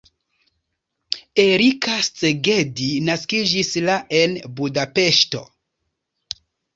[1.41, 5.43] Erika Szegedi naskiĝis la en Budapeŝto.